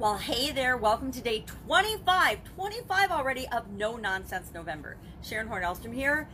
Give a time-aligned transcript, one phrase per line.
[0.00, 0.78] Well, hey there.
[0.78, 4.96] Welcome to day 25, 25 already of No Nonsense November.
[5.22, 6.26] Sharon Horn Elstrom here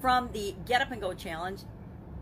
[0.00, 1.60] from the Get Up and Go Challenge.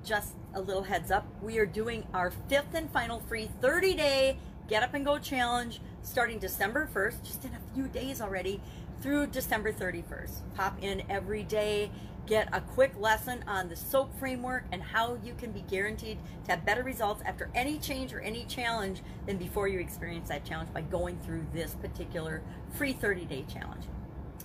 [0.05, 4.37] Just a little heads up, we are doing our fifth and final free 30 day
[4.69, 8.61] Get Up and Go Challenge starting December 1st, just in a few days already,
[9.01, 10.41] through December 31st.
[10.55, 11.91] Pop in every day,
[12.27, 16.51] get a quick lesson on the SOAP framework and how you can be guaranteed to
[16.53, 20.73] have better results after any change or any challenge than before you experience that challenge
[20.73, 22.43] by going through this particular
[22.75, 23.85] free 30 day challenge.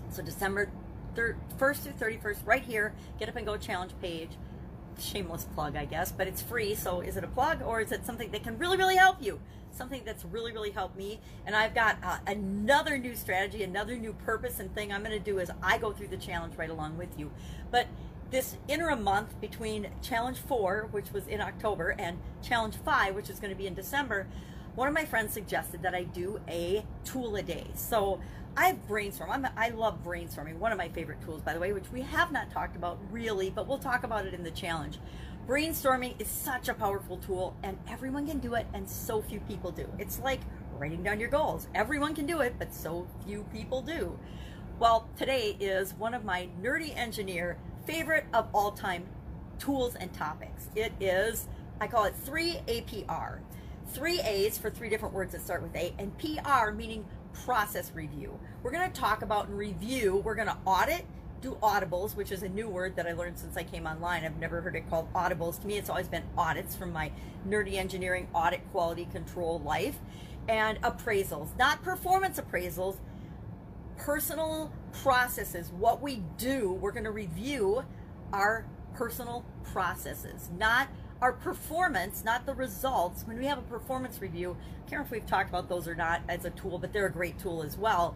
[0.09, 0.70] So, December
[1.16, 4.30] 1st through 31st, right here, Get Up and Go Challenge page
[5.02, 6.75] shameless plug, I guess, but it's free.
[6.75, 9.39] So is it a plug or is it something that can really, really help you?
[9.72, 11.20] Something that's really, really helped me.
[11.46, 15.20] And I've got uh, another new strategy, another new purpose and thing I'm going to
[15.20, 17.32] do as I go through the challenge right along with you.
[17.72, 17.88] But
[18.32, 23.40] this interim month between challenge four, which was in October, and challenge five, which is
[23.40, 24.28] going to be in December,
[24.76, 27.67] one of my friends suggested that I do a tool a day.
[27.73, 28.20] So
[28.56, 29.31] I brainstorm.
[29.31, 30.58] I'm, I love brainstorming.
[30.58, 33.50] One of my favorite tools, by the way, which we have not talked about really,
[33.50, 35.00] but we'll talk about it in the challenge.
[35.50, 39.72] Brainstorming is such a powerful tool, and everyone can do it, and so few people
[39.72, 39.89] do.
[39.97, 40.42] It's like
[40.78, 41.67] writing down your goals.
[41.73, 44.20] Everyone can do it, but so few people do.
[44.77, 49.08] Well, today is one of my nerdy engineer favorite of all time
[49.58, 50.67] tools and topics.
[50.75, 51.47] It is,
[51.81, 53.39] I call it 3APR.
[53.88, 58.39] Three A's for three different words that start with A, and PR meaning process review.
[58.61, 61.08] We're going to talk about and review, we're going to audit,
[61.42, 64.23] do audibles, which is a new word that I learned since I came online.
[64.23, 65.59] I've never heard it called audibles.
[65.62, 67.12] To me, it's always been audits from my
[67.48, 69.98] nerdy engineering audit quality control life,
[70.48, 72.98] and appraisals, not performance appraisals,
[73.98, 75.72] personal processes.
[75.78, 77.84] What we do, we're going to review
[78.34, 80.88] our personal processes, not
[81.22, 83.23] our performance, not the results.
[83.26, 85.95] When we have a performance review, I can't remember if we've talked about those or
[85.95, 88.16] not as a tool, but they're a great tool as well.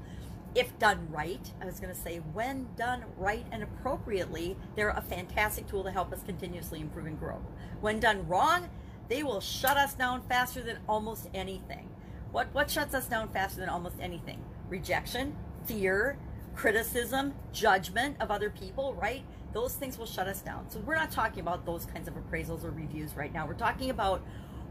[0.56, 5.02] If done right, I was going to say, when done right and appropriately, they're a
[5.02, 7.42] fantastic tool to help us continuously improve and grow.
[7.82, 8.70] When done wrong,
[9.10, 11.90] they will shut us down faster than almost anything.
[12.32, 14.44] What, what shuts us down faster than almost anything?
[14.70, 15.36] Rejection,
[15.66, 16.18] fear,
[16.56, 19.24] criticism, judgment of other people, right?
[19.54, 20.70] those things will shut us down.
[20.70, 23.48] So we're not talking about those kinds of appraisals or reviews right now.
[23.48, 24.22] We're talking about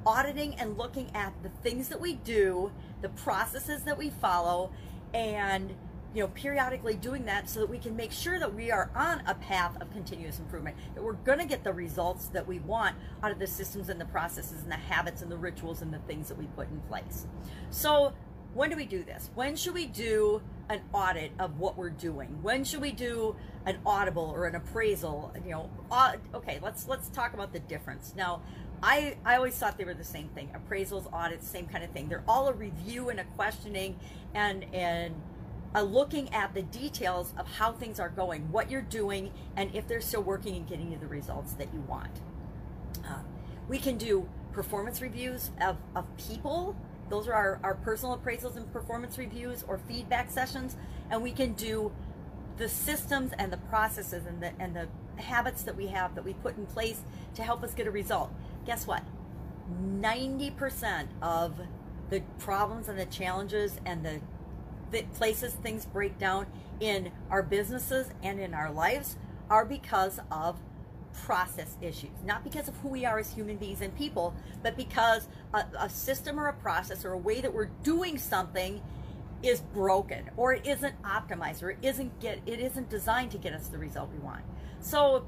[0.04, 4.72] auditing and looking at the things that we do, the processes that we follow,
[5.14, 5.74] and
[6.14, 9.22] you know, periodically doing that so that we can make sure that we are on
[9.26, 12.96] a path of continuous improvement, that we're going to get the results that we want
[13.22, 15.98] out of the systems and the processes and the habits and the rituals and the
[16.00, 17.26] things that we put in place.
[17.70, 18.12] So
[18.52, 19.30] when do we do this?
[19.34, 22.42] When should we do an audit of what we're doing?
[22.42, 23.34] When should we do
[23.64, 25.32] an audible or an appraisal?
[25.44, 25.70] You know,
[26.34, 28.12] okay, let's let's talk about the difference.
[28.14, 28.42] Now,
[28.82, 30.50] I I always thought they were the same thing.
[30.54, 32.08] Appraisals, audits, same kind of thing.
[32.08, 33.98] They're all a review and a questioning
[34.34, 35.14] and and
[35.74, 39.88] a looking at the details of how things are going, what you're doing, and if
[39.88, 42.20] they're still working and getting you the results that you want.
[43.08, 43.20] Uh,
[43.68, 46.76] we can do performance reviews of, of people
[47.12, 50.76] those are our, our personal appraisals and performance reviews or feedback sessions.
[51.10, 51.92] And we can do
[52.56, 54.88] the systems and the processes and the, and the
[55.20, 57.02] habits that we have that we put in place
[57.34, 58.32] to help us get a result.
[58.64, 59.02] Guess what?
[60.00, 61.60] 90% of
[62.10, 64.20] the problems and the challenges and the,
[64.90, 66.46] the places things break down
[66.80, 69.16] in our businesses and in our lives
[69.48, 70.58] are because of
[71.24, 75.28] process issues, not because of who we are as human beings and people, but because
[75.52, 78.82] a, a, system or a process or a way that we're doing something
[79.42, 83.52] is broken or it isn't optimized or it isn't get it isn't designed to get
[83.52, 84.42] us the result we want.
[84.80, 85.26] So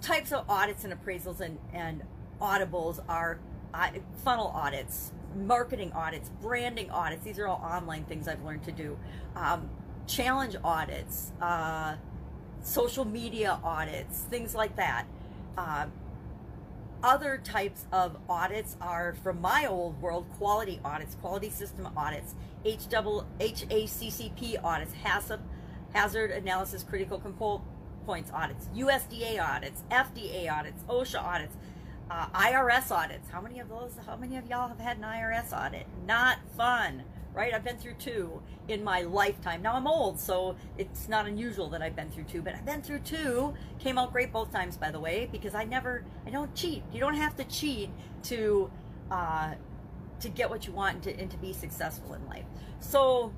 [0.00, 2.02] types of audits and appraisals and, and
[2.40, 3.38] audibles are
[3.72, 3.90] uh,
[4.24, 7.24] funnel audits, marketing audits, branding audits.
[7.24, 8.98] These are all online things I've learned to do.
[9.36, 9.70] Um,
[10.06, 11.96] challenge audits, uh,
[12.62, 15.06] social media audits, things like that.
[15.56, 15.86] Uh,
[17.02, 22.34] other types of audits are from my old world quality audits, quality system audits,
[22.64, 25.40] HACCP audits, HACCP,
[25.92, 27.64] hazard analysis critical control
[28.06, 31.56] points audits, USDA audits, FDA audits, OSHA audits,
[32.10, 33.30] uh, IRS audits.
[33.30, 35.86] How many of those, how many of y'all have had an IRS audit?
[36.06, 37.04] Not fun
[37.34, 37.54] right?
[37.54, 39.62] I've been through two in my lifetime.
[39.62, 42.82] Now I'm old, so it's not unusual that I've been through two, but I've been
[42.82, 43.54] through two.
[43.78, 46.82] Came out great both times, by the way, because I never, I don't cheat.
[46.92, 47.90] You don't have to cheat
[48.24, 48.70] to,
[49.10, 49.54] uh,
[50.20, 52.44] to get what you want and to, and to be successful in life.
[52.80, 53.32] So,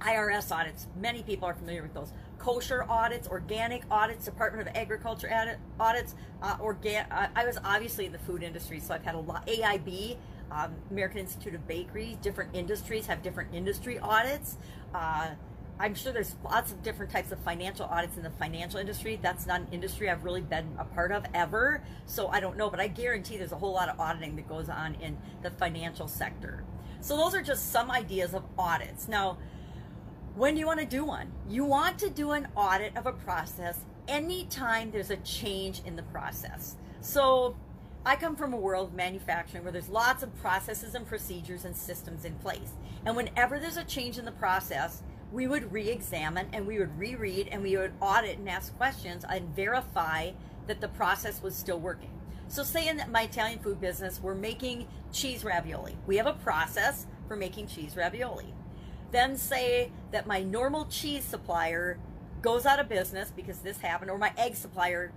[0.00, 2.12] IRS audits, many people are familiar with those.
[2.44, 6.14] Kosher audits, organic audits, Department of Agriculture audits.
[6.42, 9.46] Uh, organ- I was obviously in the food industry, so I've had a lot.
[9.46, 10.18] AIB,
[10.50, 12.18] um, American Institute of Bakery.
[12.20, 14.58] Different industries have different industry audits.
[14.94, 15.30] Uh,
[15.80, 19.18] I'm sure there's lots of different types of financial audits in the financial industry.
[19.20, 22.68] That's not an industry I've really been a part of ever, so I don't know,
[22.68, 26.08] but I guarantee there's a whole lot of auditing that goes on in the financial
[26.08, 26.62] sector.
[27.00, 29.08] So those are just some ideas of audits.
[29.08, 29.38] Now,
[30.34, 31.30] when do you want to do one?
[31.48, 33.78] You want to do an audit of a process
[34.08, 36.74] anytime there's a change in the process.
[37.00, 37.56] So
[38.04, 41.76] I come from a world of manufacturing where there's lots of processes and procedures and
[41.76, 42.72] systems in place.
[43.06, 47.48] And whenever there's a change in the process, we would re-examine and we would reread
[47.52, 50.32] and we would audit and ask questions and verify
[50.66, 52.10] that the process was still working.
[52.48, 55.96] So say in my Italian food business, we're making cheese ravioli.
[56.06, 58.52] We have a process for making cheese ravioli.
[59.14, 62.00] Then say that my normal cheese supplier
[62.42, 65.12] goes out of business because this happened, or my egg supplier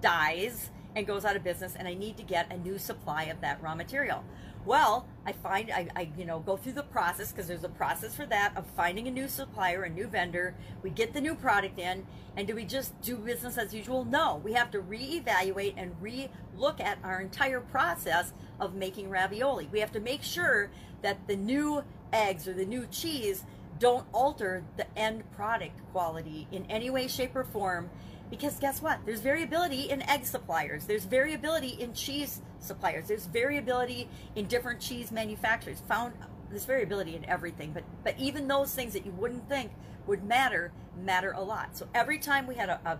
[0.00, 3.40] dies and goes out of business and I need to get a new supply of
[3.40, 4.22] that raw material.
[4.64, 8.14] Well, I find I, I you know go through the process because there's a process
[8.14, 10.54] for that of finding a new supplier, a new vendor.
[10.84, 12.06] We get the new product in,
[12.36, 14.04] and do we just do business as usual?
[14.04, 19.68] No, we have to reevaluate and re-look at our entire process of making ravioli.
[19.72, 20.70] We have to make sure
[21.02, 21.82] that the new
[22.12, 23.44] eggs or the new cheese
[23.78, 27.88] don't alter the end product quality in any way, shape, or form
[28.30, 29.00] because guess what?
[29.04, 30.84] There's variability in egg suppliers.
[30.84, 33.08] There's variability in cheese suppliers.
[33.08, 35.80] There's variability in different cheese manufacturers.
[35.88, 36.14] Found
[36.48, 39.72] there's variability in everything, but but even those things that you wouldn't think
[40.06, 40.72] would matter
[41.02, 41.76] matter a lot.
[41.76, 42.98] So every time we had a, a,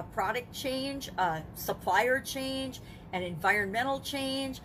[0.00, 2.80] a product change, a supplier change,
[3.12, 4.60] an environmental change,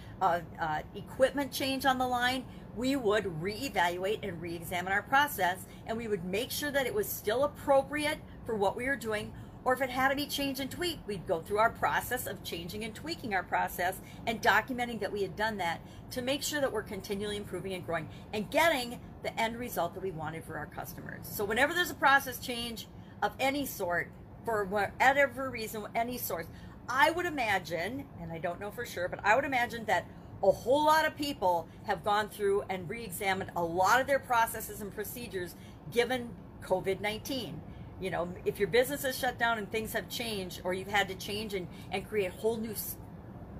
[0.95, 2.45] equipment change on the line,
[2.75, 7.07] we would reevaluate and re-examine our process, and we would make sure that it was
[7.07, 9.33] still appropriate for what we were doing
[9.67, 12.41] or if it had to be changed and tweaked, we'd go through our process of
[12.41, 16.61] changing and tweaking our process and documenting that we had done that to make sure
[16.61, 20.57] that we're continually improving and growing and getting the end result that we wanted for
[20.57, 21.19] our customers.
[21.23, 22.87] So whenever there's a process change
[23.21, 24.09] of any sort,
[24.45, 26.45] for whatever reason, any source,
[26.89, 30.05] I would imagine, and I don't know for sure, but I would imagine that
[30.43, 34.81] a whole lot of people have gone through and re-examined a lot of their processes
[34.81, 35.55] and procedures
[35.91, 36.29] given
[36.63, 37.55] COVID-19
[37.99, 41.07] you know, if your business is shut down and things have changed, or you've had
[41.07, 42.75] to change and, and create whole new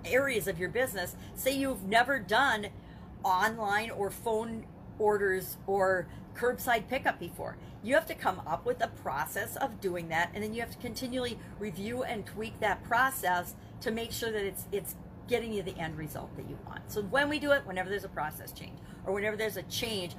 [0.05, 2.67] areas of your business, say you've never done
[3.23, 4.65] online or phone
[4.99, 6.07] orders or
[6.37, 7.57] curbside pickup before.
[7.83, 10.71] You have to come up with a process of doing that, and then you have
[10.71, 14.95] to continually review and tweak that process to make sure that it's it's
[15.27, 16.89] getting you the end result that you want.
[16.89, 20.15] So when we do it, whenever there's a process change or whenever there's a change,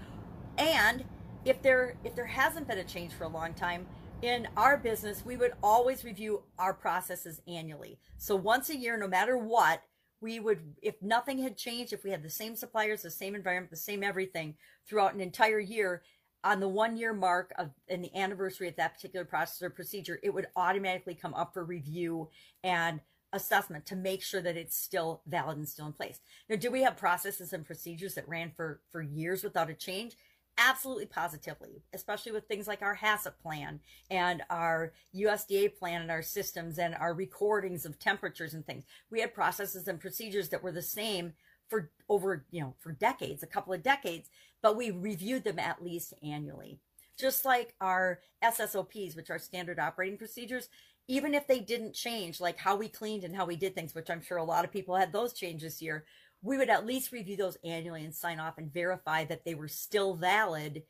[0.58, 1.04] and
[1.44, 3.86] if there if there hasn't been a change for a long time,
[4.22, 7.98] in our business, we would always review our processes annually.
[8.16, 9.82] So once a year, no matter what,
[10.20, 13.70] we would, if nothing had changed, if we had the same suppliers, the same environment,
[13.70, 14.54] the same everything
[14.86, 16.02] throughout an entire year,
[16.44, 20.20] on the one year mark of in the anniversary of that particular process or procedure,
[20.22, 22.28] it would automatically come up for review
[22.62, 23.00] and
[23.32, 26.20] assessment to make sure that it's still valid and still in place.
[26.48, 30.16] Now, do we have processes and procedures that ran for for years without a change?
[30.60, 33.78] Absolutely positively, especially with things like our HACCP plan
[34.10, 38.84] and our USDA plan and our systems and our recordings of temperatures and things.
[39.08, 41.34] We had processes and procedures that were the same
[41.68, 45.84] for over, you know, for decades, a couple of decades, but we reviewed them at
[45.84, 46.80] least annually.
[47.16, 50.68] Just like our SSOPs, which are standard operating procedures,
[51.06, 54.10] even if they didn't change, like how we cleaned and how we did things, which
[54.10, 56.04] I'm sure a lot of people had those changes here,
[56.42, 59.68] we would at least review those annually and sign off and verify that they were
[59.68, 60.82] still valid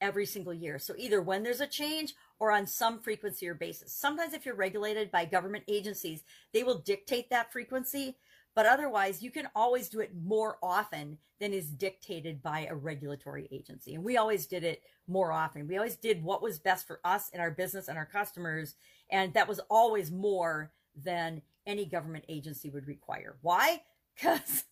[0.00, 0.78] every single year.
[0.78, 3.92] So either when there's a change or on some frequency or basis.
[3.92, 8.16] Sometimes if you're regulated by government agencies, they will dictate that frequency,
[8.54, 13.46] but otherwise you can always do it more often than is dictated by a regulatory
[13.52, 13.94] agency.
[13.94, 15.68] And we always did it more often.
[15.68, 18.74] We always did what was best for us and our business and our customers.
[19.10, 23.36] And that was always more than any government agency would require.
[23.42, 23.82] Why?
[24.20, 24.64] Because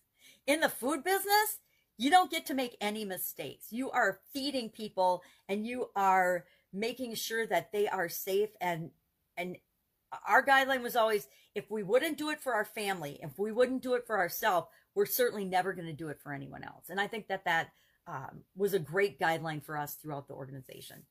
[0.49, 1.59] in the food business,
[1.97, 3.67] you don't get to make any mistakes.
[3.69, 8.89] You are feeding people and you are making sure that they are safe and
[9.37, 9.57] and
[10.27, 13.83] our guideline was always if we wouldn't do it for our family, if we wouldn't
[13.83, 16.85] do it for ourselves, we're certainly never going to do it for anyone else.
[16.89, 17.69] And I think that that
[18.07, 21.03] um, was a great guideline for us throughout the organization.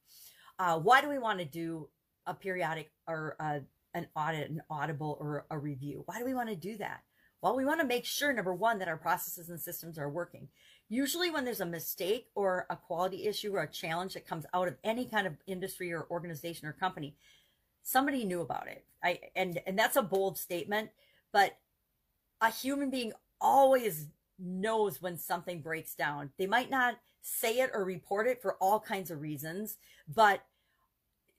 [0.59, 1.89] Uh, why do we want to do
[2.27, 3.61] a periodic or uh,
[3.95, 6.03] an audit, an audible, or a review?
[6.07, 7.03] Why do we want to do that?
[7.41, 10.49] Well, we want to make sure, number one, that our processes and systems are working.
[10.89, 14.69] Usually when there's a mistake or a quality issue or a challenge that comes out
[14.69, 17.15] of any kind of industry or organization or company,
[17.83, 18.85] somebody knew about it.
[19.03, 20.91] I, and, and that's a bold statement,
[21.33, 21.57] but
[22.41, 26.31] a human being always knows when something breaks down.
[26.39, 29.77] They might not say it or report it for all kinds of reasons,
[30.13, 30.43] but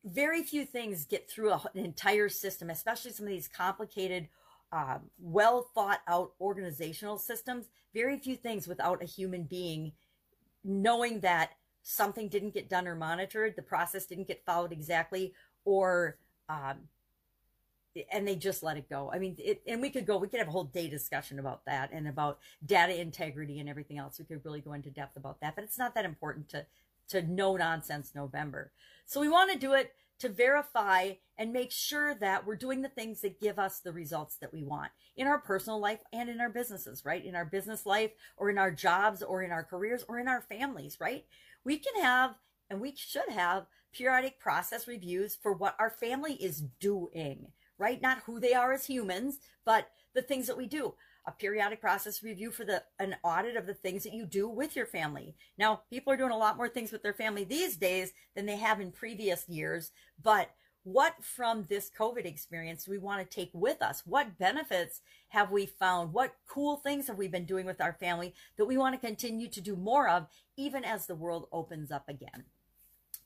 [0.05, 4.27] very few things get through an entire system, especially some of these complicated,
[4.71, 7.65] um, well thought out organizational systems.
[7.93, 9.93] Very few things without a human being
[10.63, 11.51] knowing that
[11.83, 15.33] something didn't get done or monitored, the process didn't get followed exactly,
[15.65, 16.17] or
[16.49, 16.77] um,
[18.11, 19.09] and they just let it go.
[19.11, 21.65] I mean, it, and we could go, we could have a whole day discussion about
[21.65, 24.19] that and about data integrity and everything else.
[24.19, 26.65] We could really go into depth about that, but it's not that important to,
[27.09, 28.71] to no nonsense November.
[29.05, 32.89] So we want to do it to verify and make sure that we're doing the
[32.89, 36.41] things that give us the results that we want in our personal life and in
[36.41, 37.25] our businesses, right?
[37.25, 40.41] In our business life or in our jobs or in our careers or in our
[40.41, 41.25] families, right?
[41.63, 42.35] We can have
[42.69, 47.47] and we should have periodic process reviews for what our family is doing
[47.79, 48.01] right?
[48.01, 50.93] Not who they are as humans, but the things that we do.
[51.29, 54.75] A periodic process review for the an audit of the things that you do with
[54.75, 55.35] your family.
[55.59, 58.55] Now, people are doing a lot more things with their family these days than they
[58.55, 60.49] have in previous years, but
[60.81, 64.01] what from this COVID experience we want to take with us?
[64.07, 66.13] What benefits have we found?
[66.13, 69.49] What cool things have we been doing with our family that we want to continue
[69.49, 70.25] to do more of,
[70.57, 72.45] even as the world opens up again?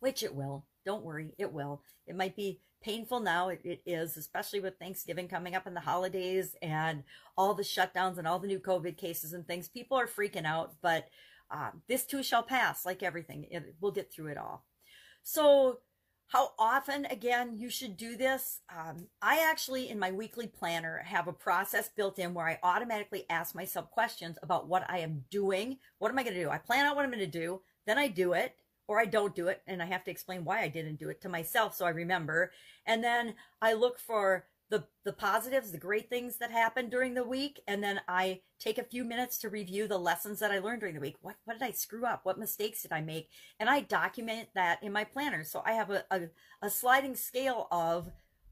[0.02, 0.66] Which it will.
[0.86, 1.84] Don't worry, it will.
[2.06, 3.50] It might be painful now.
[3.50, 7.04] It, it is, especially with Thanksgiving coming up and the holidays and
[7.38, 9.68] all the shutdowns and all the new COVID cases and things.
[9.68, 11.08] People are freaking out, but
[11.50, 13.48] um, this too shall pass, like everything.
[13.50, 14.66] It, we'll get through it all.
[15.24, 15.80] So,
[16.28, 18.62] how often, again, you should do this?
[18.76, 23.26] Um, I actually, in my weekly planner, have a process built in where I automatically
[23.30, 25.78] ask myself questions about what I am doing.
[26.00, 26.50] What am I going to do?
[26.50, 28.56] I plan out what I'm going to do, then I do it
[28.88, 31.22] or I don't do it and I have to explain why I didn't do it
[31.22, 32.52] to myself so I remember.
[32.86, 37.24] And then I look for the the positives, the great things that happened during the
[37.24, 40.80] week, and then I take a few minutes to review the lessons that I learned
[40.80, 41.18] during the week.
[41.22, 42.22] What what did I screw up?
[42.24, 43.30] What mistakes did I make?
[43.60, 45.44] And I document that in my planner.
[45.44, 46.22] So I have a, a,
[46.64, 48.10] a sliding scale of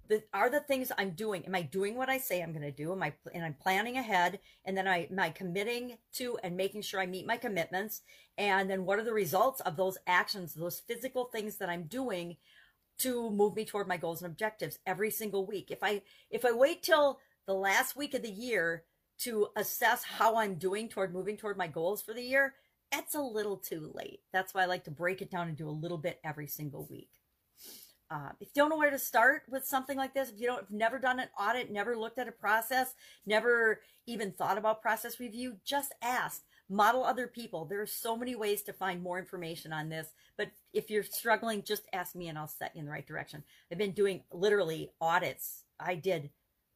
[0.07, 1.45] the, are the things I'm doing.
[1.45, 2.91] Am I doing what I say I'm going to do?
[2.91, 6.81] Am I and I'm planning ahead, and then I am I committing to and making
[6.81, 8.01] sure I meet my commitments,
[8.37, 12.37] and then what are the results of those actions, those physical things that I'm doing
[12.99, 15.71] to move me toward my goals and objectives every single week.
[15.71, 18.83] If I if I wait till the last week of the year
[19.19, 22.53] to assess how I'm doing toward moving toward my goals for the year,
[22.91, 24.19] that's a little too late.
[24.33, 26.87] That's why I like to break it down and do a little bit every single
[26.89, 27.09] week.
[28.11, 30.59] Uh, if you don't know where to start with something like this, if you don't,
[30.59, 32.93] have never done an audit, never looked at a process,
[33.25, 36.43] never even thought about process review, just ask.
[36.69, 37.65] Model other people.
[37.65, 40.07] There are so many ways to find more information on this.
[40.37, 43.43] But if you're struggling, just ask me and I'll set you in the right direction.
[43.71, 45.63] I've been doing literally audits.
[45.79, 46.29] I did,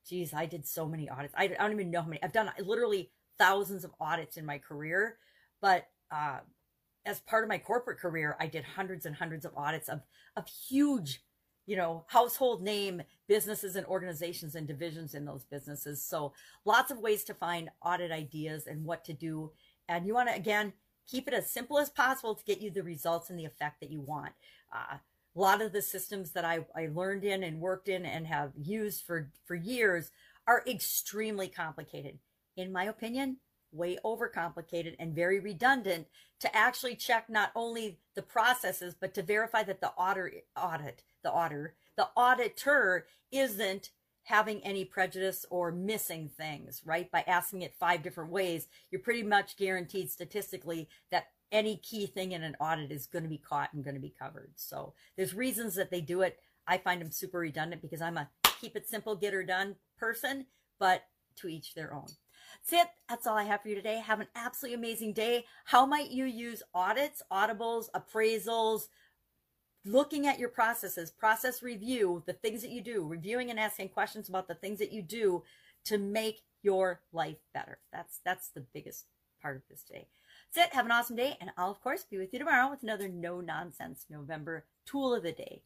[0.08, 1.34] geez, I did so many audits.
[1.38, 2.24] I, don't even know how many.
[2.24, 5.18] I've done literally thousands of audits in my career.
[5.62, 6.40] But uh,
[7.06, 10.02] as part of my corporate career, I did hundreds and hundreds of audits of,
[10.36, 11.22] of huge
[11.66, 16.04] you know, household name businesses and organizations and divisions in those businesses.
[16.04, 16.34] So
[16.64, 19.52] lots of ways to find audit ideas and what to do.
[19.88, 20.74] And you want to, again,
[21.08, 23.92] keep it as simple as possible to get you the results and the effect that
[23.92, 24.34] you want.
[24.74, 24.98] Uh,
[25.36, 28.52] a lot of the systems that I, I learned in and worked in and have
[28.62, 30.12] used for, for years
[30.48, 32.20] are extremely complicated.
[32.56, 33.38] In my opinion,
[33.76, 36.08] way overcomplicated and very redundant
[36.40, 41.32] to actually check not only the processes, but to verify that the audit, audit the
[41.32, 43.90] auditor, the auditor isn't
[44.24, 47.12] having any prejudice or missing things, right?
[47.12, 52.32] By asking it five different ways, you're pretty much guaranteed statistically that any key thing
[52.32, 54.52] in an audit is going to be caught and going to be covered.
[54.56, 56.40] So there's reasons that they do it.
[56.68, 58.30] I find them super redundant because I'm a
[58.60, 60.48] keep it simple, get her done person,
[60.80, 61.04] but
[61.38, 62.08] to each their own.
[62.56, 62.90] That's it.
[63.10, 64.00] That's all I have for you today.
[64.00, 65.46] Have an absolutely amazing day.
[65.66, 68.88] How might you use audits, audibles, appraisals,
[69.86, 74.30] looking at your processes, process review, the things that you do, reviewing and asking questions
[74.30, 75.44] about the things that you do
[75.86, 77.78] to make your life better.
[77.94, 79.06] That's that's the biggest
[79.42, 80.08] part of this day.
[80.54, 80.76] That's it.
[80.76, 83.40] Have an awesome day, and I'll of course be with you tomorrow with another no
[83.40, 85.62] nonsense November tool of the day.